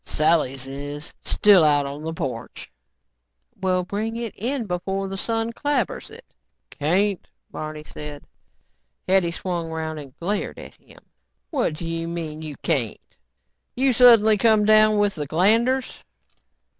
[0.03, 2.71] "Sally's is still out on the porch."
[3.61, 6.25] "Well bring it in before the sun clabbers it."
[6.71, 8.23] "Can't," Barney said.
[9.07, 11.01] Hetty swung around and glared at him.
[11.51, 12.97] "What do you mean, you can't?
[13.75, 16.03] You suddenly come down with the glanders?"